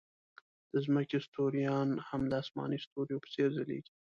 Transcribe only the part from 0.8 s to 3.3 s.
ځمکې ستوریان هم د آسماني ستوریو په